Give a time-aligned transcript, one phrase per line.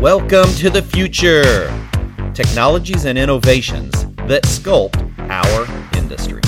[0.00, 1.68] Welcome to the future
[2.34, 3.92] technologies and innovations
[4.26, 5.00] that sculpt
[5.30, 5.66] our
[5.96, 6.42] industry.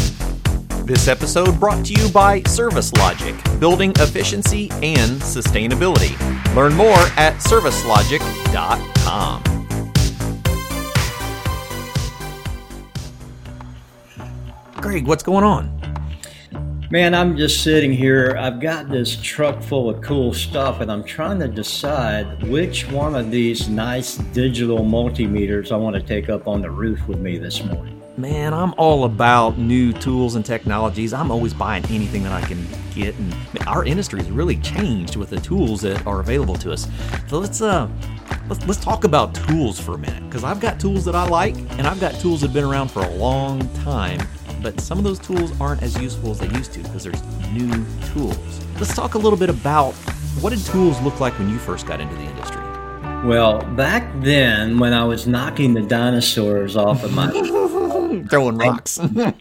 [0.84, 6.14] This episode brought to you by Service Logic, building efficiency and sustainability.
[6.54, 9.42] Learn more at servicelogic.com.
[14.76, 15.75] Greg, what's going on?
[16.88, 18.36] Man, I'm just sitting here.
[18.38, 23.16] I've got this truck full of cool stuff, and I'm trying to decide which one
[23.16, 27.38] of these nice digital multimeters I want to take up on the roof with me
[27.38, 28.00] this morning.
[28.16, 31.12] Man, I'm all about new tools and technologies.
[31.12, 33.34] I'm always buying anything that I can get, and
[33.66, 36.86] our industry has really changed with the tools that are available to us.
[37.26, 37.88] So let's uh,
[38.48, 41.56] let's, let's talk about tools for a minute, because I've got tools that I like,
[41.78, 44.20] and I've got tools that have been around for a long time
[44.66, 47.86] but some of those tools aren't as useful as they used to because there's new
[48.06, 48.36] tools.
[48.80, 49.92] Let's talk a little bit about
[50.40, 52.60] what did tools look like when you first got into the industry?
[53.28, 57.30] Well, back then, when I was knocking the dinosaurs off of my
[58.28, 59.32] throwing rocks, I,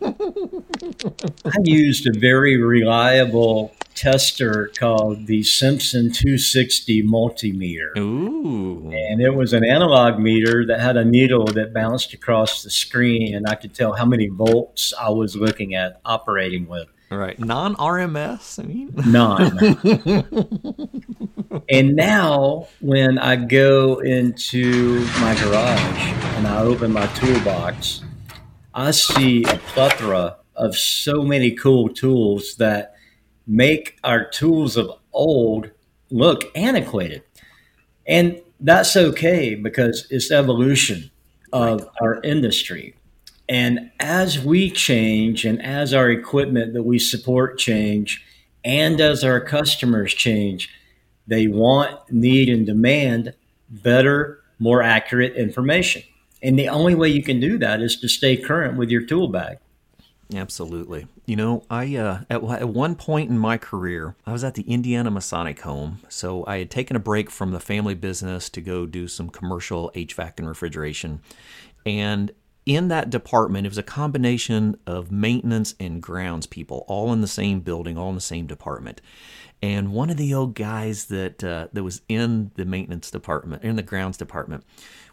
[1.44, 7.98] I used a very reliable tester called the Simpson 260 multimeter.
[7.98, 8.92] Ooh.
[8.92, 13.34] And it was an analog meter that had a needle that bounced across the screen,
[13.36, 16.88] and I could tell how many volts I was looking at operating with.
[17.12, 17.38] All right.
[17.40, 18.60] Non RMS?
[18.60, 19.60] I mean, none.
[21.70, 28.04] and now, when I go into my garage and I open my toolbox,
[28.73, 32.95] I see a plethora of so many cool tools that
[33.48, 35.72] make our tools of old
[36.10, 37.24] look antiquated.
[38.08, 41.12] And that's okay because it's evolution
[41.52, 42.96] of our industry.
[43.48, 48.26] And as we change and as our equipment that we support change
[48.64, 50.70] and as our customers change,
[51.28, 53.34] they want, need, and demand
[53.70, 56.04] better, more accurate information.
[56.42, 59.28] And the only way you can do that is to stay current with your tool
[59.28, 59.58] bag.
[60.34, 61.08] Absolutely.
[61.25, 64.61] You know, I uh, at, at one point in my career, I was at the
[64.61, 66.02] Indiana Masonic Home.
[66.08, 69.91] So I had taken a break from the family business to go do some commercial
[69.95, 71.21] HVAC and refrigeration.
[71.86, 72.31] And
[72.65, 77.27] in that department, it was a combination of maintenance and grounds people, all in the
[77.27, 79.02] same building, all in the same department.
[79.61, 83.75] And one of the old guys that uh, that was in the maintenance department, in
[83.77, 84.63] the grounds department,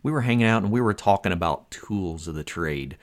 [0.03, 2.97] we were hanging out and we were talking about tools of the trade.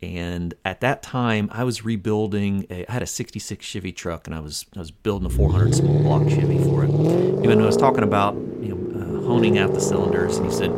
[0.00, 2.66] And at that time, I was rebuilding.
[2.70, 5.74] A, I had a '66 Chevy truck, and I was I was building a 400
[5.74, 6.90] small block Chevy for it.
[6.90, 10.70] And I was talking about you know uh, honing out the cylinders, and he said,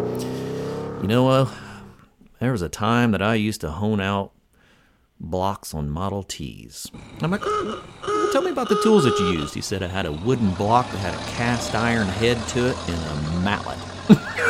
[1.02, 1.50] "You know, uh,
[2.38, 4.32] there was a time that I used to hone out
[5.20, 7.42] blocks on Model Ts." I'm like,
[8.32, 10.90] "Tell me about the tools that you used." He said, "I had a wooden block
[10.92, 13.78] that had a cast iron head to it and a mallet."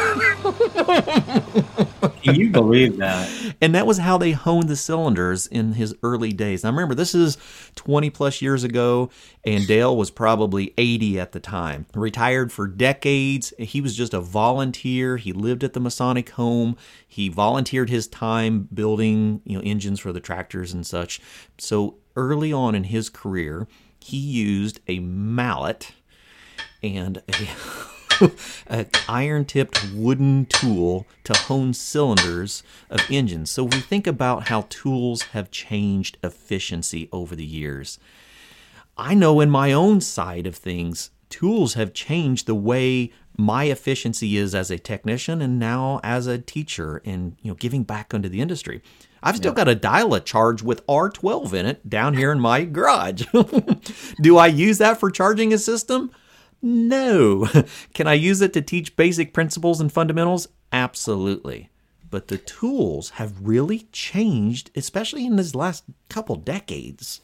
[2.23, 3.55] Can you believe that?
[3.61, 6.65] And that was how they honed the cylinders in his early days.
[6.65, 7.37] Now remember, this is
[7.77, 9.11] 20 plus years ago,
[9.45, 11.87] and Dale was probably 80 at the time.
[11.95, 13.53] Retired for decades.
[13.59, 15.17] He was just a volunteer.
[15.17, 16.77] He lived at the Masonic home.
[17.07, 21.21] He volunteered his time building, you know, engines for the tractors and such.
[21.59, 23.67] So early on in his career,
[24.01, 25.93] he used a mallet
[26.83, 27.49] and a
[28.66, 33.50] an iron tipped wooden tool to hone cylinders of engines.
[33.50, 37.98] So we think about how tools have changed efficiency over the years.
[38.97, 44.36] I know in my own side of things, tools have changed the way my efficiency
[44.36, 48.28] is as a technician and now as a teacher and you know giving back into
[48.28, 48.82] the industry.
[49.22, 52.64] I've still got a dial a charge with R12 in it down here in my
[52.64, 53.25] garage.
[54.22, 56.10] Do I use that for charging a system?
[56.62, 57.48] No.
[57.94, 60.48] Can I use it to teach basic principles and fundamentals?
[60.72, 61.71] Absolutely.
[62.10, 67.21] But the tools have really changed, especially in these last couple decades.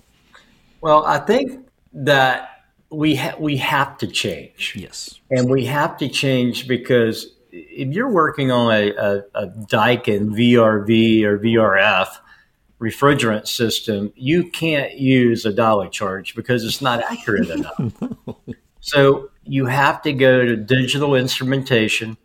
[0.80, 2.56] Well, I think that
[2.90, 4.74] we ha- we have to change.
[4.76, 10.30] Yes, and we have to change because if you're working on a, a, a Daikin
[10.30, 12.08] VRV or VRF
[12.80, 17.92] refrigerant system, you can't use a dial a charge because it's not accurate enough.
[18.86, 22.16] So you have to go to digital instrumentation,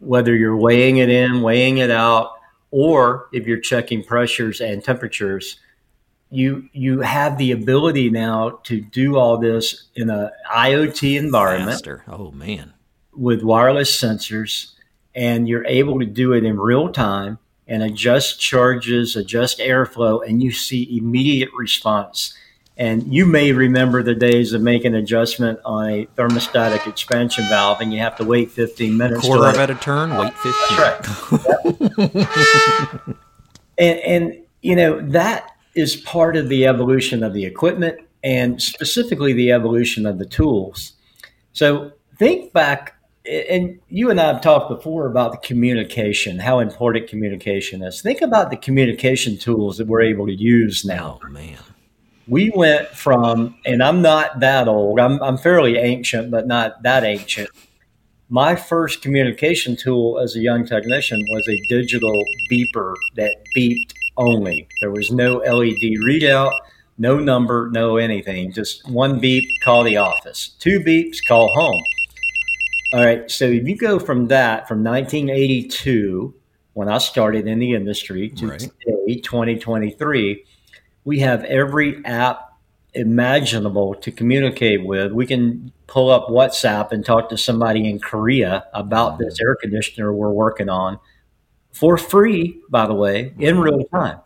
[0.00, 2.32] whether you're weighing it in, weighing it out,
[2.70, 5.58] or if you're checking pressures and temperatures.
[6.30, 11.70] You you have the ability now to do all this in a IoT environment.
[11.70, 12.04] Faster.
[12.06, 12.74] Oh man.
[13.14, 14.72] With wireless sensors,
[15.14, 20.42] and you're able to do it in real time and adjust charges, adjust airflow, and
[20.42, 22.34] you see immediate response
[22.76, 27.92] And you may remember the days of making adjustment on a thermostatic expansion valve, and
[27.92, 29.24] you have to wait 15 minutes.
[29.24, 30.78] Quarter of at a turn, wait 15.
[30.78, 31.06] Right.
[33.78, 39.32] and, and, you know, that is part of the evolution of the equipment and specifically
[39.32, 40.94] the evolution of the tools.
[41.52, 47.08] So think back, and you and I have talked before about the communication, how important
[47.08, 48.02] communication is.
[48.02, 51.20] Think about the communication tools that we're able to use now.
[51.24, 51.58] Oh, man
[52.26, 57.04] we went from, and I'm not that old, I'm, I'm fairly ancient, but not that
[57.04, 57.50] ancient.
[58.30, 64.66] My first communication tool as a young technician was a digital beeper that beeped only.
[64.80, 66.52] There was no LED readout,
[66.96, 68.52] no number, no anything.
[68.52, 70.56] Just one beep, call the office.
[70.58, 71.82] Two beeps, call home.
[72.94, 73.30] All right.
[73.30, 76.34] So if you go from that, from 1982,
[76.74, 78.60] when I started in the industry, to right.
[78.60, 80.44] today, 2023,
[81.04, 82.54] we have every app
[82.94, 85.12] imaginable to communicate with.
[85.12, 89.46] We can pull up WhatsApp and talk to somebody in Korea about this mm-hmm.
[89.46, 90.98] air conditioner we're working on
[91.72, 93.96] for free, by the way, in real mm-hmm.
[93.96, 94.20] time.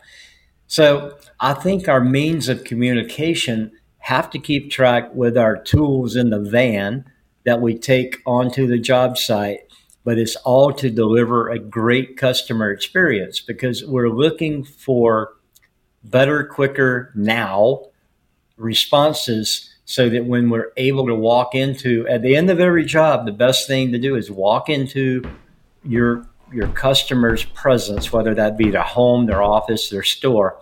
[0.67, 6.29] So I think our means of communication have to keep track with our tools in
[6.29, 7.05] the van
[7.45, 9.61] that we take onto the job site,
[10.05, 15.33] but it's all to deliver a great customer experience because we're looking for
[16.03, 17.85] better, quicker now
[18.57, 23.25] responses so that when we're able to walk into at the end of every job,
[23.25, 25.23] the best thing to do is walk into
[25.83, 30.59] your your customer's presence, whether that be their home, their office, their store,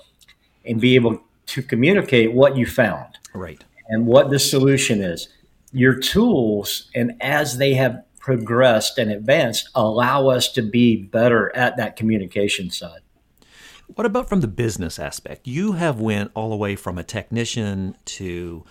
[0.65, 3.17] and be able to communicate what you found.
[3.33, 3.63] Right.
[3.87, 5.29] And what the solution is.
[5.71, 11.77] Your tools, and as they have progressed and advanced, allow us to be better at
[11.77, 12.99] that communication side.
[13.87, 15.47] What about from the business aspect?
[15.47, 18.63] You have went all the way from a technician to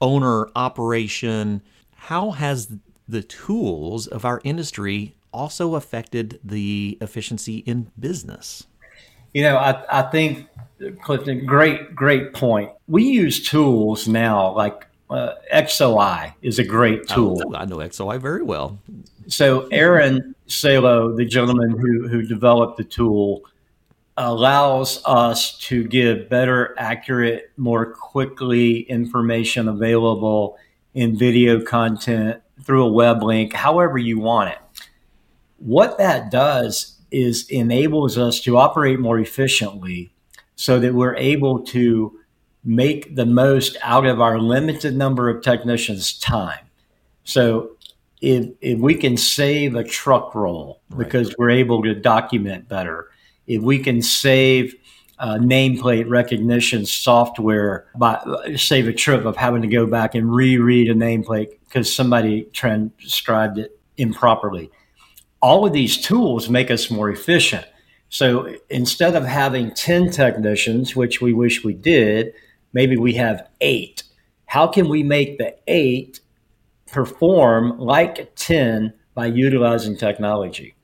[0.00, 1.62] owner operation.
[1.94, 2.72] How has
[3.08, 8.66] the tools of our industry also affected the efficiency in business?
[9.34, 10.48] You know, I, I think,
[11.02, 12.70] Clifton, great, great point.
[12.88, 17.40] We use tools now like uh, XOI is a great tool.
[17.46, 18.78] Oh, I know XOI very well.
[19.28, 23.42] So Aaron Salow, the gentleman who, who developed the tool,
[24.16, 30.56] allows us to give better, accurate, more quickly information available
[30.94, 34.58] in video content through a web link, however you want it.
[35.58, 40.12] What that does is enables us to operate more efficiently
[40.54, 42.18] so that we're able to
[42.64, 46.66] make the most out of our limited number of technicians' time.
[47.24, 47.76] So
[48.20, 53.10] if, if we can save a truck roll because we're able to document better,
[53.46, 54.74] if we can save
[55.18, 58.20] uh, nameplate recognition software by
[58.56, 63.58] save a trip of having to go back and reread a nameplate because somebody transcribed
[63.58, 64.70] it improperly.
[65.40, 67.66] All of these tools make us more efficient.
[68.08, 72.32] So instead of having 10 technicians, which we wish we did,
[72.72, 74.02] maybe we have eight.
[74.46, 76.20] How can we make the eight
[76.86, 80.75] perform like 10 by utilizing technology?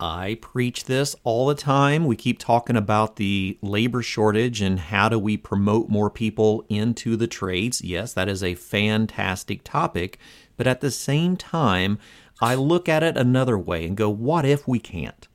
[0.00, 2.06] I preach this all the time.
[2.06, 7.16] We keep talking about the labor shortage and how do we promote more people into
[7.16, 7.82] the trades.
[7.82, 10.18] Yes, that is a fantastic topic.
[10.56, 11.98] But at the same time,
[12.40, 15.28] I look at it another way and go, what if we can't?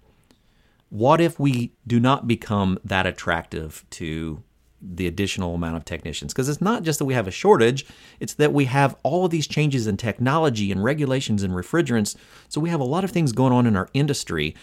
[0.89, 4.41] What if we do not become that attractive to
[4.81, 6.33] the additional amount of technicians.
[6.33, 7.85] Because it's not just that we have a shortage
[8.19, 12.15] it's that we have all of these changes in technology and regulations and refrigerants.
[12.49, 14.55] So we have a lot of things going on in our industry.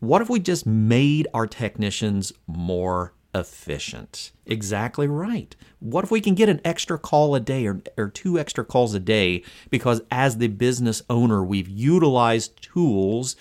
[0.00, 4.32] What if we just made our technicians more efficient?
[4.46, 5.54] Exactly right.
[5.80, 8.94] What if we can get an extra call a day or, or two extra calls
[8.94, 13.36] a day because as the business owner we've utilized tools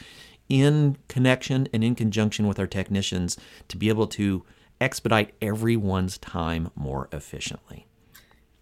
[0.50, 4.44] in connection and in conjunction with our technicians to be able to
[4.84, 7.88] expedite everyone's time more efficiently?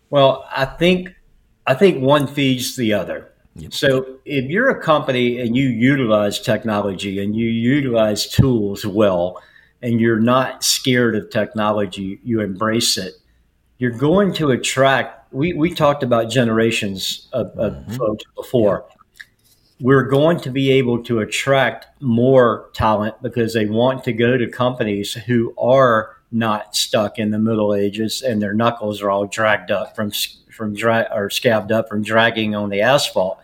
[0.10, 1.10] Well, I think
[1.68, 3.34] I think one feeds the other.
[3.56, 3.74] Yep.
[3.74, 9.42] So if you're a company and you utilize technology and you utilize tools well
[9.82, 13.13] and you're not scared of technology, you embrace it,
[13.78, 17.94] you're going to attract we, we talked about generations of, of mm-hmm.
[17.94, 18.86] folks before.
[18.90, 19.00] Yep
[19.81, 24.47] we're going to be able to attract more talent because they want to go to
[24.50, 29.71] companies who are not stuck in the Middle Ages and their knuckles are all dragged
[29.71, 30.11] up from
[30.51, 33.39] from dra- or scabbed up from dragging on the asphalt.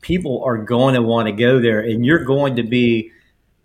[0.00, 3.10] People are going to want to go there, and you're going to be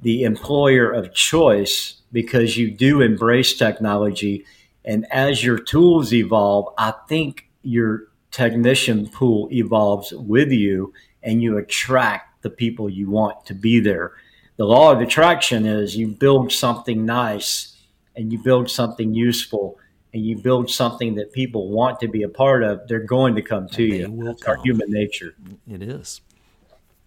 [0.01, 4.45] the employer of choice because you do embrace technology
[4.83, 10.93] And as your tools evolve, I think your technician pool evolves with you
[11.23, 14.13] and you attract the people you want to be there.
[14.57, 17.77] The law of attraction is you build something nice
[18.15, 19.79] and you build something useful
[20.13, 23.41] and you build something that people want to be a part of, they're going to
[23.41, 24.23] come to you.
[24.23, 24.57] That's come.
[24.57, 25.35] our human nature.
[25.69, 26.21] It is.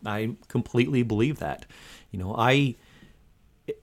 [0.07, 1.67] I completely believe that.
[2.11, 2.77] You know, I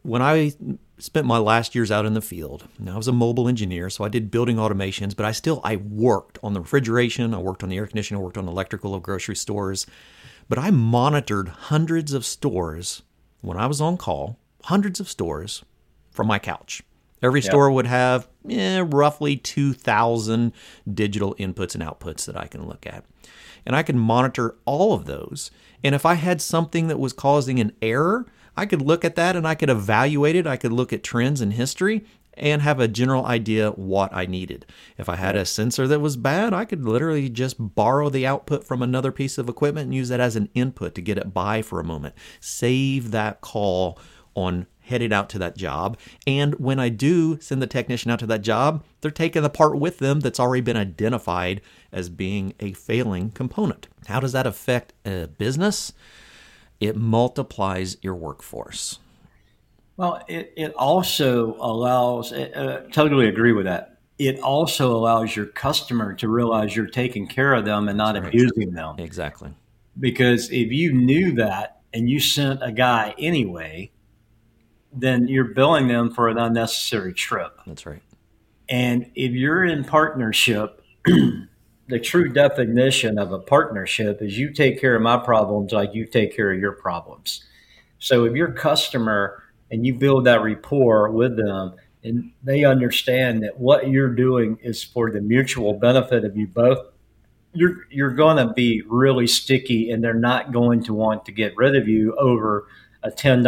[0.04, 0.54] when I
[1.00, 4.10] spent my last years out in the field, I was a mobile engineer, so I
[4.10, 7.78] did building automations, but I still I worked on the refrigeration, I worked on the
[7.78, 9.86] air conditioning, I worked on electrical of grocery stores.
[10.52, 13.04] But I monitored hundreds of stores
[13.40, 15.64] when I was on call, hundreds of stores
[16.12, 16.84] from my couch.
[17.22, 17.50] Every yep.
[17.50, 20.52] store would have eh, roughly 2,000
[20.94, 23.06] digital inputs and outputs that I can look at.
[23.66, 25.52] And I can monitor all of those.
[25.86, 28.26] And if I had something that was causing an error,
[28.58, 30.46] I could look at that and I could evaluate it.
[30.46, 32.04] I could look at trends in history
[32.36, 34.66] and have a general idea what I needed.
[34.98, 38.64] If I had a sensor that was bad, I could literally just borrow the output
[38.64, 41.62] from another piece of equipment and use that as an input to get it by
[41.62, 42.16] for a moment.
[42.40, 44.00] Save that call
[44.34, 45.98] on headed out to that job.
[46.28, 49.78] And when I do send the technician out to that job, they're taking the part
[49.78, 51.62] with them that's already been identified
[51.92, 53.88] as being a failing component.
[54.08, 55.94] How does that affect a business?
[56.80, 59.00] It multiplies your workforce.
[60.02, 64.00] Well, it, it also allows, uh, totally agree with that.
[64.18, 68.26] It also allows your customer to realize you're taking care of them and not right.
[68.26, 68.96] abusing them.
[68.98, 69.54] Exactly.
[70.00, 73.92] Because if you knew that and you sent a guy anyway,
[74.92, 77.60] then you're billing them for an unnecessary trip.
[77.68, 78.02] That's right.
[78.70, 84.96] And if you're in partnership, the true definition of a partnership is you take care
[84.96, 87.46] of my problems like you take care of your problems.
[88.00, 89.41] So if your customer
[89.72, 91.74] and you build that rapport with them
[92.04, 96.80] and they understand that what you're doing is for the mutual benefit of you both,
[97.54, 101.56] you're you're going to be really sticky and they're not going to want to get
[101.58, 102.68] rid of you over
[103.04, 103.44] a $10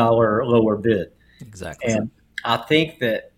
[0.45, 1.11] lower bid.
[1.39, 1.91] Exactly.
[1.91, 2.11] And
[2.43, 3.31] I think that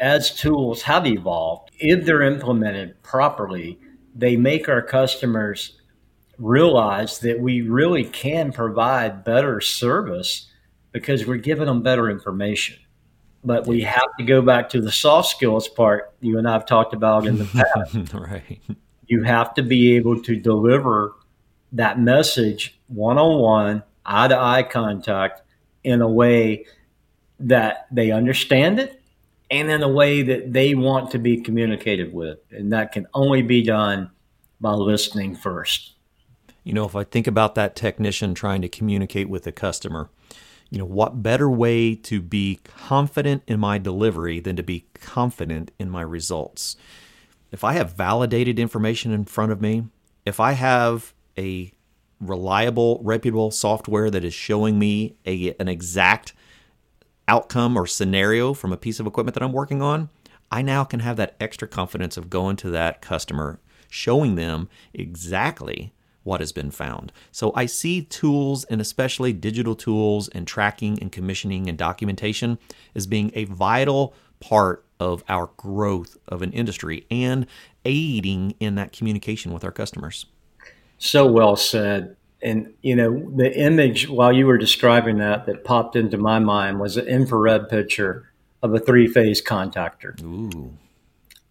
[0.00, 3.78] as tools have evolved, if they're implemented properly,
[4.14, 5.78] they make our customers
[6.38, 10.47] realize that we really can provide better service
[10.92, 12.76] because we're giving them better information.
[13.44, 16.66] But we have to go back to the soft skills part you and I have
[16.66, 17.44] talked about in the
[17.84, 18.14] past.
[18.14, 18.60] right.
[19.06, 21.14] You have to be able to deliver
[21.72, 25.42] that message one on one, eye to eye contact
[25.84, 26.66] in a way
[27.40, 29.00] that they understand it
[29.50, 32.38] and in a way that they want to be communicated with.
[32.50, 34.10] And that can only be done
[34.60, 35.94] by listening first.
[36.64, 40.10] You know, if I think about that technician trying to communicate with the customer,
[40.70, 45.70] you know, what better way to be confident in my delivery than to be confident
[45.78, 46.76] in my results?
[47.50, 49.84] If I have validated information in front of me,
[50.26, 51.72] if I have a
[52.20, 56.34] reliable, reputable software that is showing me a, an exact
[57.26, 60.10] outcome or scenario from a piece of equipment that I'm working on,
[60.50, 65.92] I now can have that extra confidence of going to that customer, showing them exactly
[66.28, 67.10] what has been found.
[67.32, 72.58] So I see tools and especially digital tools and tracking and commissioning and documentation
[72.94, 77.46] as being a vital part of our growth of an industry and
[77.84, 80.26] aiding in that communication with our customers.
[80.98, 85.96] So well said and you know the image while you were describing that that popped
[85.96, 88.30] into my mind was an infrared picture
[88.62, 90.72] of a three-phase contactor Ooh.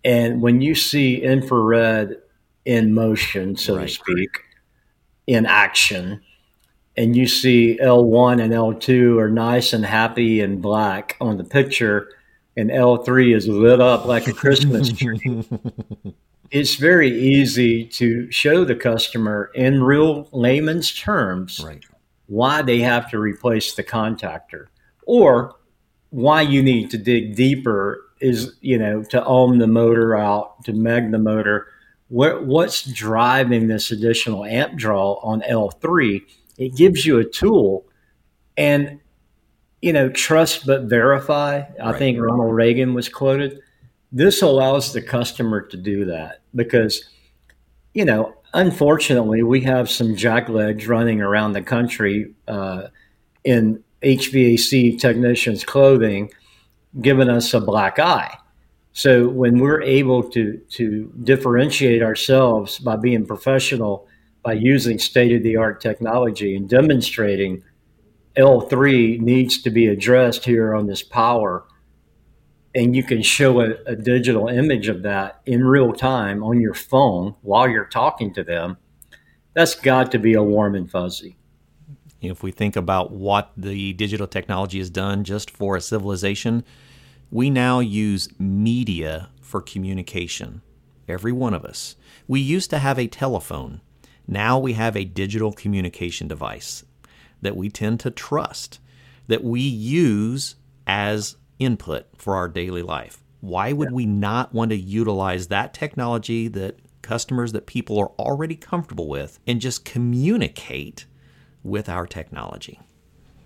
[0.06, 2.18] and when you see infrared
[2.66, 3.88] in motion so right.
[3.88, 4.30] to speak
[5.28, 6.22] in action.
[6.96, 12.10] And you see L1 and L2 are nice and happy and black on the picture
[12.58, 15.48] and L3 is lit up like a Christmas tree.
[16.50, 21.84] It's very easy to show the customer in real layman's terms right.
[22.28, 24.68] why they have to replace the contactor
[25.06, 25.58] or
[26.12, 30.72] why you need to dig deeper is you know to ohm the motor out to
[30.72, 31.68] meg the motor
[32.10, 36.22] what, what's driving this additional amp draw on l3
[36.58, 37.86] it gives you a tool
[38.58, 39.00] and
[39.82, 42.00] you know trust but verify i right.
[42.00, 43.62] think ronald reagan was quoted
[44.12, 47.10] this allows the customer to do that because,
[47.94, 52.88] you know, unfortunately, we have some jacklegs running around the country uh,
[53.44, 56.32] in HVAC technicians' clothing,
[57.02, 58.38] giving us a black eye.
[58.98, 64.08] So when we're able to to differentiate ourselves by being professional,
[64.42, 67.62] by using state of the art technology and demonstrating
[68.36, 71.68] L3 needs to be addressed here on this power
[72.74, 76.74] and you can show a, a, digital image of that in real time on your
[76.74, 78.78] phone while you're talking to them,
[79.54, 81.38] that's got to be a warm and fuzzy.
[82.20, 86.64] If we think about what the digital technology has done just for a civilization,
[87.30, 90.62] we now use media for communication.
[91.08, 91.96] Every one of us.
[92.28, 93.82] We used to have a telephone.
[94.28, 96.84] Now we have a digital communication device
[97.42, 98.80] that we tend to trust,
[99.28, 100.56] that we use
[100.86, 103.24] as input for our daily life.
[103.42, 103.96] Why would yeah.
[103.96, 109.40] we not want to utilize that technology that customers, that people are already comfortable with,
[109.48, 111.06] and just communicate
[111.64, 112.80] with our technology?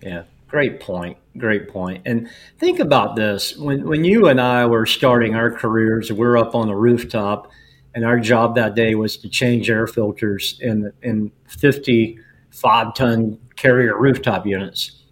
[0.01, 1.17] Yeah, great point.
[1.37, 2.03] Great point.
[2.05, 2.29] And
[2.59, 6.67] think about this when, when you and I were starting our careers, we're up on
[6.67, 7.49] the rooftop,
[7.95, 13.97] and our job that day was to change air filters in, in 55 ton carrier
[13.97, 15.03] rooftop units.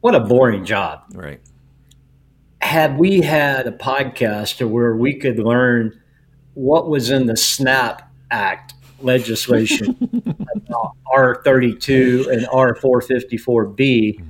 [0.00, 1.02] What a boring job.
[1.14, 1.40] Right
[2.64, 6.00] had we had a podcast where we could learn
[6.54, 9.94] what was in the SNAP Act legislation,
[11.14, 14.24] R32 and R454B,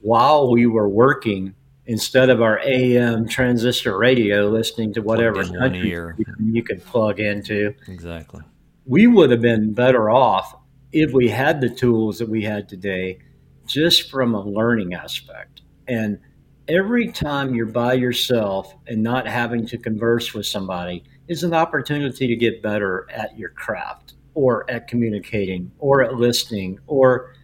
[0.00, 1.54] while we were working,
[1.86, 7.74] instead of our AM transistor radio listening to whatever country you could plug into.
[7.88, 8.42] Exactly.
[8.86, 10.54] We would have been better off
[10.92, 13.18] if we had the tools that we had today
[13.66, 15.62] just from a learning aspect.
[15.88, 16.20] And
[16.68, 22.28] every time you're by yourself and not having to converse with somebody is an opportunity
[22.28, 27.34] to get better at your craft or at communicating or at listening or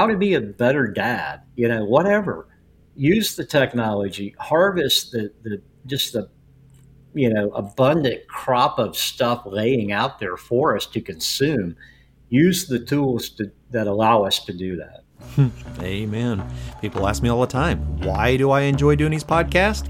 [0.00, 2.48] how to be a better dad, you know, whatever.
[2.96, 6.30] Use the technology, harvest the, the just the
[7.12, 11.76] you know abundant crop of stuff laying out there for us to consume.
[12.30, 15.50] Use the tools to, that allow us to do that.
[15.82, 16.48] Amen.
[16.80, 19.86] People ask me all the time, why do I enjoy doing these podcasts?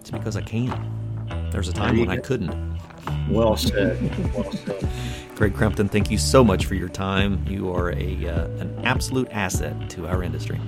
[0.00, 0.70] It's because I can.
[1.50, 2.78] There's a time when I couldn't.
[3.28, 4.34] Well said.
[4.34, 4.88] Well said.
[5.34, 7.44] Greg Crumpton, thank you so much for your time.
[7.48, 10.60] You are a uh, an absolute asset to our industry.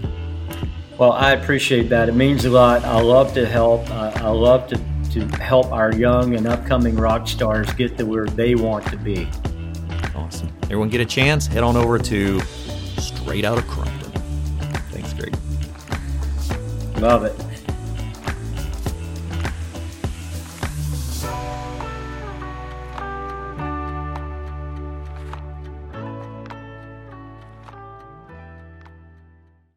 [0.98, 2.08] Well, I appreciate that.
[2.08, 2.84] It means a lot.
[2.84, 3.88] I love to help.
[3.90, 4.76] Uh, I love to,
[5.12, 9.28] to help our young and upcoming rock stars get to where they want to be.
[10.14, 10.50] Awesome.
[10.64, 12.40] Everyone get a chance, head on over to
[12.98, 14.10] straight out of Crumpton.
[14.90, 15.36] Thanks, Greg.
[17.00, 17.45] Love it.